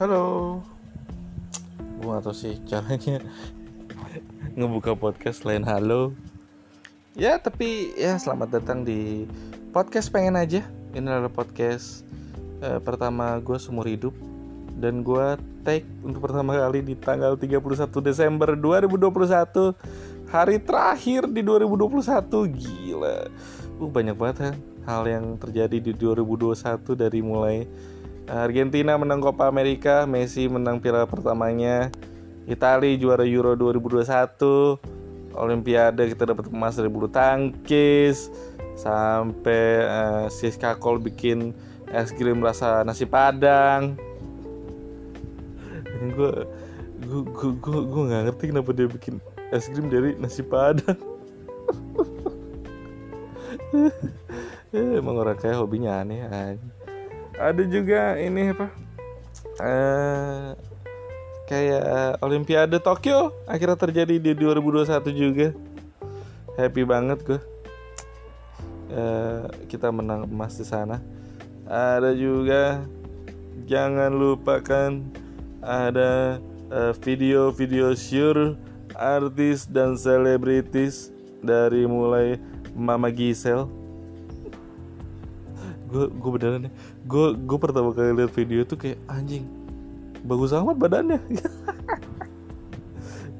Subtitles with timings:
[0.00, 0.56] Halo.
[2.00, 3.20] Gue gak sih caranya.
[4.56, 6.16] Ngebuka podcast lain halo.
[7.12, 9.28] Ya tapi ya selamat datang di
[9.76, 10.64] Podcast pengen aja.
[10.96, 12.08] Ini adalah podcast
[12.64, 14.16] uh, Pertama gue seumur hidup.
[14.80, 15.36] Dan gue
[15.68, 17.60] take untuk pertama kali di tanggal 31
[18.00, 19.04] Desember 2021
[20.32, 23.28] Hari terakhir di 2021 Gila.
[23.76, 24.54] Uh, Banyak banget kan
[24.88, 26.56] hal yang terjadi di 2021
[26.96, 27.68] dari mulai
[28.30, 31.90] Argentina menang Copa America, Messi menang piala pertamanya,
[32.46, 38.30] Italia juara Euro 2021, Olimpiade kita dapat emas dari bulu tangkis,
[38.78, 41.50] sampai uh, Siska Kol bikin
[41.90, 43.98] es krim rasa nasi padang.
[46.14, 46.46] Gue
[47.02, 49.18] gue gue gue nggak ngerti kenapa dia bikin
[49.50, 50.94] es krim dari nasi padang.
[54.70, 56.79] Emang orang kayak hobinya aneh aja
[57.40, 58.68] ada juga ini apa?
[59.60, 60.52] Uh,
[61.48, 65.48] kayak Olimpiade Tokyo akhirnya terjadi di 2021 juga.
[66.60, 67.40] Happy banget gue
[68.92, 71.00] uh, kita menang emas di sana.
[71.70, 72.82] Ada juga
[73.70, 74.98] jangan lupakan
[75.62, 78.58] ada eh, video-video uh, sure
[78.98, 82.42] artis dan selebritis dari mulai
[82.74, 83.70] Mama Giselle
[85.90, 86.72] gue gue beneran nih
[87.04, 89.42] gue gue pertama kali lihat video tuh kayak anjing
[90.24, 91.20] bagus amat badannya.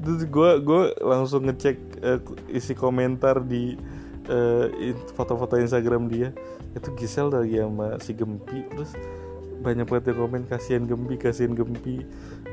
[0.00, 3.76] Terus gue gue langsung ngecek uh, isi komentar di
[4.32, 4.64] uh,
[5.12, 6.32] foto-foto Instagram dia.
[6.72, 8.64] Itu Gisel lagi sama si Gempi.
[8.72, 8.96] Terus
[9.60, 12.00] banyak banget yang komen kasihan Gempi kasihan Gempi.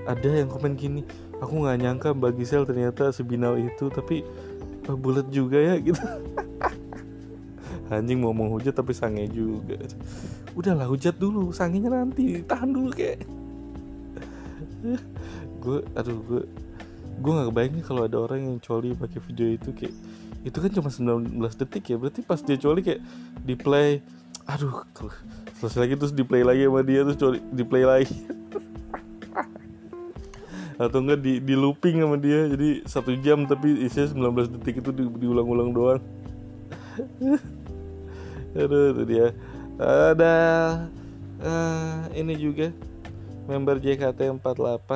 [0.04, 1.08] Ada yang komen gini
[1.40, 4.28] aku nggak nyangka Mbak Gisel ternyata sebinal itu tapi
[4.92, 6.04] uh, bulat juga ya gitu
[7.88, 9.80] anjing mau menghujat tapi sange juga.
[10.54, 11.56] Udahlah hujat dulu.
[11.56, 12.44] Sangenya nanti.
[12.44, 13.24] Tahan dulu kayak
[15.58, 16.42] gue aduh gue
[17.18, 19.96] gue nggak kebayang kalau ada orang yang coli pakai video itu kayak
[20.46, 21.98] itu kan cuma 19 detik ya.
[21.98, 23.02] Berarti pas dia coli kayak
[23.44, 24.04] di play
[24.48, 24.88] aduh
[25.60, 28.18] selesai lagi terus di play lagi sama dia terus coli di play lagi.
[30.78, 32.46] Atau enggak di, di looping sama dia.
[32.54, 36.02] Jadi satu jam tapi isinya 19 detik itu di, diulang-ulang doang
[38.54, 39.28] aduh itu dia.
[39.78, 40.36] Ada
[41.42, 42.74] uh, ini juga
[43.48, 44.90] member JKT48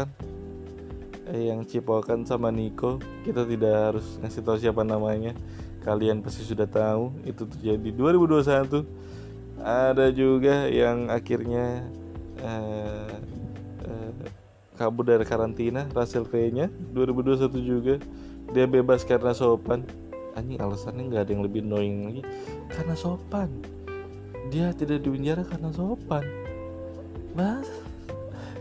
[1.31, 2.99] eh, yang cipokan sama Niko.
[3.23, 5.33] Kita tidak harus ngasih tahu siapa namanya.
[5.81, 8.85] Kalian pasti sudah tahu itu terjadi 2021
[9.61, 11.85] ada juga yang akhirnya
[12.41, 13.13] uh,
[13.85, 14.11] uh,
[14.77, 17.95] kabur dari karantina Russell V nya 2021 juga.
[18.51, 19.85] Dia bebas karena sopan
[20.35, 22.21] anjing alasannya nggak ada yang lebih annoying lagi.
[22.71, 23.49] Karena sopan.
[24.51, 26.25] Dia tidak dipenjara karena sopan.
[27.35, 27.67] Mas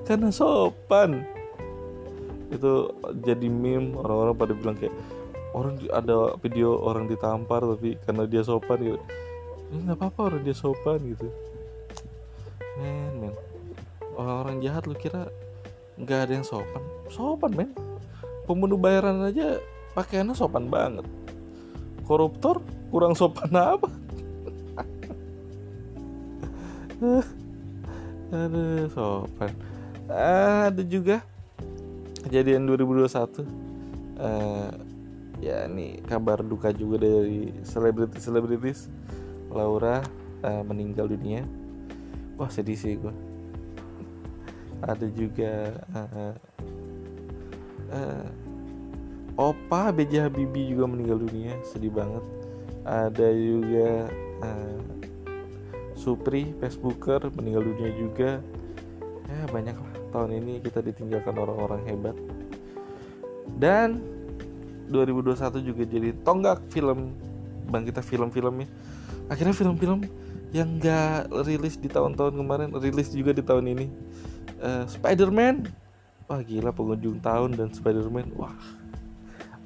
[0.07, 1.23] karena sopan.
[2.51, 2.91] Itu
[3.23, 4.95] jadi meme orang-orang pada bilang kayak
[5.55, 9.01] orang ada video orang ditampar tapi karena dia sopan gitu.
[9.71, 11.31] Ini nggak apa-apa orang dia sopan gitu.
[12.83, 13.35] Men men.
[14.19, 15.31] Orang-orang jahat lu kira
[15.95, 16.83] nggak ada yang sopan?
[17.07, 17.71] Sopan men.
[18.51, 19.63] Pembunuh bayaran aja
[19.95, 21.07] pakaiannya sopan banget
[22.11, 22.59] koruptor?
[22.91, 23.87] Kurang sopan apa?
[28.35, 29.55] Aduh sopan.
[30.11, 31.23] Ada juga
[32.27, 33.07] kejadian 2021
[34.19, 34.75] uh,
[35.39, 38.79] ya nih kabar duka juga dari selebritis selebritis
[39.55, 40.03] Laura
[40.43, 41.47] uh, meninggal dunia.
[42.35, 43.15] Wah sedih sih gue
[44.81, 45.77] ada juga
[47.93, 48.27] uh,
[49.41, 52.21] Opa BJ Habibie juga meninggal dunia sedih banget.
[52.85, 54.13] Ada juga
[54.45, 54.81] uh,
[55.97, 58.45] Supri Facebooker meninggal dunia juga.
[59.33, 59.95] Ya banyak lah.
[60.13, 62.13] Tahun ini kita ditinggalkan orang-orang hebat.
[63.57, 64.05] Dan
[64.93, 67.17] 2021 juga jadi tonggak film
[67.71, 68.67] bang kita film-filmnya
[69.31, 70.03] akhirnya film-film
[70.51, 73.87] yang gak rilis di tahun-tahun kemarin rilis juga di tahun ini.
[74.61, 75.65] Uh, Spider-Man.
[76.29, 78.35] Wah gila pengunjung tahun dan Spider-Man.
[78.37, 78.80] Wah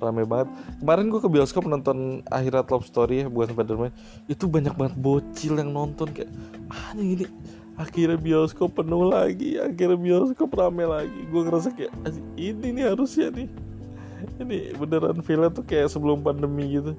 [0.03, 0.49] rame banget.
[0.81, 3.93] Kemarin gue ke bioskop nonton akhirat love story ya bukan Spiderman.
[4.27, 6.31] Itu banyak banget bocil yang nonton kayak
[6.71, 7.27] ah ini
[7.75, 11.21] akhirnya bioskop penuh lagi akhirnya bioskop rame lagi.
[11.29, 11.93] Gue ngerasa kayak
[12.39, 13.49] ini nih harusnya nih.
[14.41, 16.97] Ini beneran film tuh kayak sebelum pandemi gitu.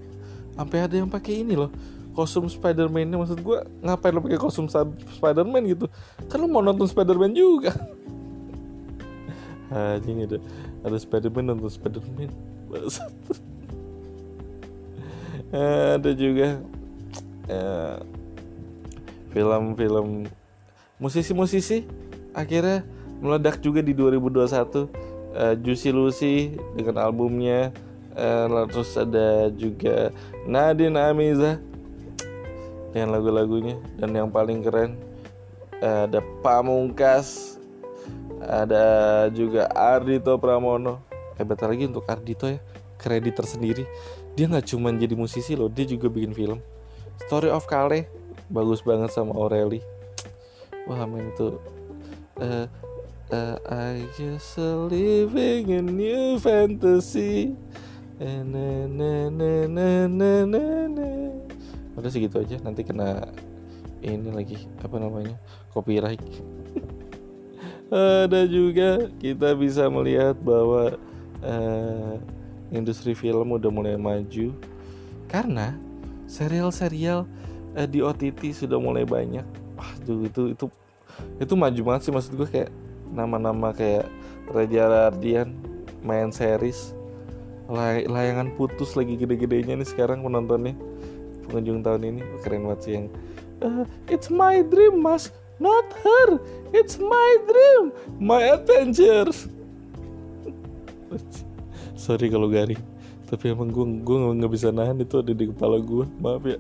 [0.55, 1.71] Sampai ada yang pakai ini loh
[2.15, 3.15] kostum Spiderman ini.
[3.19, 5.91] Maksud gue ngapain lo pakai kostum Spiderman gitu?
[6.31, 7.75] Kan lo mau nonton Spiderman juga.
[9.75, 10.37] Anjing ada
[10.85, 12.54] ada Spiderman nonton Spiderman
[15.95, 16.59] ada juga
[19.31, 20.27] film film-film
[20.99, 21.87] musisi-musisi
[22.35, 22.83] akhirnya
[23.19, 24.45] meledak juga di 2021
[25.35, 26.35] uh, Juicy Lucy
[26.75, 27.71] dengan albumnya
[28.15, 30.11] uh, terus ada juga
[30.47, 31.59] Nadine Amiza
[32.91, 33.75] dengan lagu-lagunya.
[33.99, 34.95] Dan yang paling keren
[35.83, 37.59] uh, ada Pamungkas
[38.45, 38.85] ada
[39.31, 41.03] juga Ardito Pramono.
[41.35, 42.59] Hebat lagi untuk Ardito ya
[43.05, 43.85] kredit tersendiri.
[44.33, 46.57] Dia nggak cuma jadi musisi loh dia juga bikin film.
[47.29, 48.09] Story of Kale
[48.49, 49.85] bagus banget sama Aureli.
[50.89, 51.61] Wah men itu
[52.41, 52.65] uh,
[53.29, 57.53] uh, I just living a new fantasy.
[61.95, 63.27] Udah segitu aja nanti kena
[63.99, 65.35] ini lagi apa namanya
[65.73, 66.21] copyright.
[68.25, 70.97] Ada juga kita bisa melihat bahwa
[71.43, 72.17] uh,
[72.73, 74.53] industri film udah mulai maju.
[75.29, 75.77] Karena
[76.25, 77.29] serial-serial
[77.77, 79.45] uh, di OTT sudah mulai banyak.
[79.75, 80.65] Wah tuh itu itu
[81.39, 82.71] itu maju banget sih maksud gue kayak
[83.11, 84.07] nama-nama kayak
[84.49, 85.53] Raja Radian
[86.01, 86.93] main series.
[87.65, 90.77] Lay layangan putus lagi gede-gedenya nih sekarang penontonnya
[91.49, 92.21] pengunjung tahun ini.
[92.45, 93.05] Keren banget sih yang
[93.65, 96.37] uh, it's my dream mas not her.
[96.75, 97.89] It's my dream
[98.21, 99.31] my adventure
[101.95, 102.79] sorry kalau garing.
[103.25, 106.59] Tapi emang gue gue nggak bisa nahan itu ada di kepala gue maaf ya.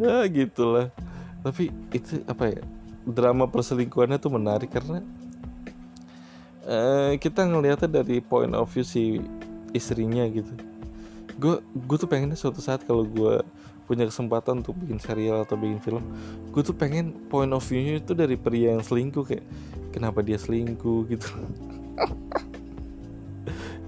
[0.00, 0.88] Ya gitulah.
[1.44, 2.62] Tapi itu apa ya?
[3.04, 5.04] Drama perselingkuhannya tuh menarik karena
[6.64, 9.20] uh, kita ngelihatnya dari point of view si
[9.76, 10.56] istrinya gitu.
[11.36, 13.44] Gue gue tuh pengennya suatu saat kalau gue
[13.84, 16.04] punya kesempatan untuk bikin serial atau bikin film
[16.50, 19.44] gue tuh pengen point of view-nya itu dari pria yang selingkuh kayak
[19.94, 21.06] kenapa dia selingkuh?
[21.06, 21.30] gitu.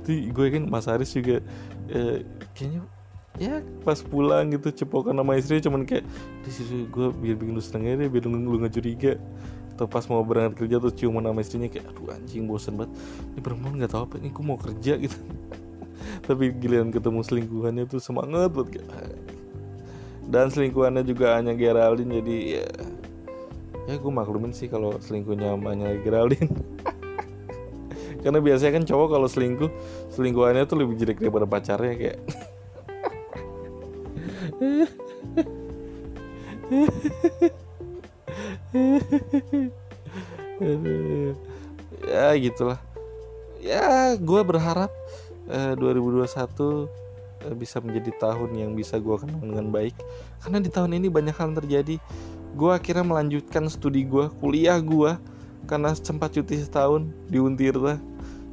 [0.07, 1.43] Itu gue kan Mas Aris juga
[1.91, 2.23] eh,
[2.55, 2.87] kayaknya
[3.37, 6.09] ya pas pulang gitu cepokan sama istri cuman kayak
[6.41, 9.21] di situ gue biar bikin lu seneng aja biar lu, lu gak curiga
[9.77, 12.97] atau pas mau berangkat kerja tuh ciuman sama istrinya kayak aduh anjing bosen banget.
[13.37, 15.19] Ini perempuan nggak tahu apa ini gue mau kerja gitu.
[16.27, 18.89] Tapi giliran ketemu selingkuhannya tuh semangat buat kayak
[20.27, 22.67] dan selingkuhannya juga hanya Geraldine jadi ya
[23.87, 26.51] ya gue maklumin sih kalau selingkuhnya hanya Geraldine.
[28.27, 29.71] Karena biasanya kan cowok kalau selingkuh
[30.11, 32.19] selingkuhannya tuh lebih jelek daripada pacarnya kayak.
[42.07, 42.81] Ya gitulah.
[43.61, 44.89] Ya gue berharap
[45.53, 47.06] eh, 2021 eh,
[47.55, 49.95] bisa menjadi tahun yang bisa gue kenang dengan baik.
[50.43, 52.01] Karena di tahun ini banyak hal terjadi.
[52.57, 55.15] Gue akhirnya melanjutkan studi gue kuliah gue
[55.69, 58.01] karena sempat cuti setahun di Untirta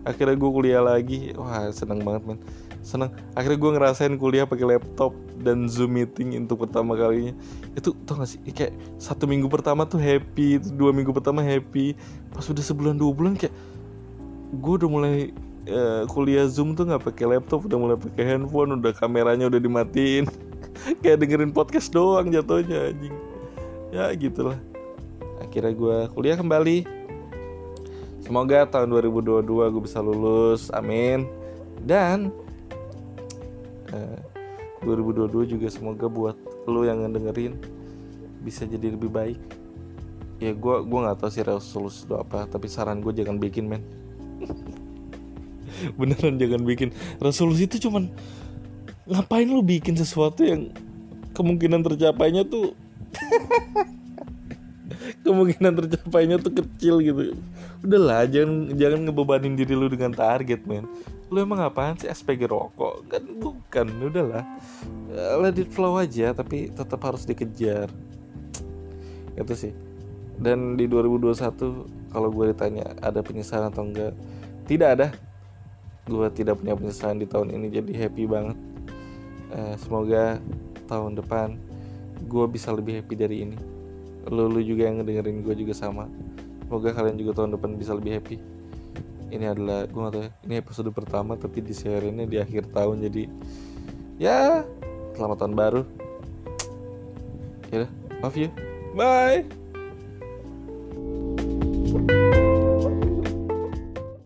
[0.04, 1.31] akhirnya gue kuliah lagi.
[1.36, 2.40] Wah seneng banget men.
[2.84, 3.16] Seneng.
[3.34, 7.31] Akhirnya gue ngerasain kuliah pakai laptop dan zoom meeting untuk pertama kalinya.
[7.75, 8.40] Itu tau gak sih?
[8.51, 11.95] Kayak satu minggu pertama tuh happy dua minggu pertama happy.
[12.36, 13.56] Pas udah sebulan dua bulan kayak
[14.54, 15.31] gue udah mulai
[15.69, 20.27] uh, kuliah zoom tuh nggak pakai laptop udah mulai pakai handphone udah kameranya udah dimatiin.
[21.04, 23.15] Kayak dengerin podcast doang jatuhnya anjing.
[23.94, 24.57] Ya gitulah.
[25.39, 27.04] Akhirnya gue kuliah kembali.
[28.24, 31.27] Semoga tahun 2022 gue bisa lulus amin.
[31.83, 32.31] Dan
[34.81, 36.36] 2022 eh, juga semoga buat
[36.66, 37.59] lo yang ngedengerin
[38.42, 39.40] bisa jadi lebih baik.
[40.42, 43.83] Ya gue gue nggak tahu sih resolusi itu apa tapi saran gue jangan bikin men
[45.99, 48.07] beneran jangan bikin resolusi itu cuman
[49.04, 50.71] ngapain lo bikin sesuatu yang
[51.35, 52.71] kemungkinan tercapainya tuh
[55.25, 57.35] kemungkinan tercapainya tuh kecil gitu.
[57.83, 60.87] Udahlah jangan jangan ngebebanin diri lu dengan target men.
[61.33, 62.11] Lu emang apaan sih?
[62.11, 63.09] SPG rokok?
[63.09, 64.45] Kan bukan udahlah.
[65.11, 67.90] Eh, let it flow aja tapi tetap harus dikejar.
[69.35, 69.73] Itu sih.
[70.37, 74.13] Dan di 2021 kalau gue ditanya ada penyesalan atau enggak
[74.69, 75.07] tidak ada
[76.04, 78.57] gue tidak punya penyesalan di tahun ini jadi happy banget.
[79.54, 80.42] Uh, semoga
[80.90, 81.56] tahun depan
[82.28, 83.57] gue bisa lebih happy dari ini.
[84.28, 86.07] Lu, lu juga yang ngedengerin gue juga sama.
[86.68, 88.38] Semoga kalian juga tahun depan bisa lebih happy.
[89.33, 93.24] Ini adalah gue gak tau ini episode pertama tapi di ini di akhir tahun jadi
[94.22, 94.62] ya
[95.18, 95.81] selamat tahun baru.
[97.74, 97.90] Ya
[98.22, 98.54] love you.
[98.94, 99.62] Bye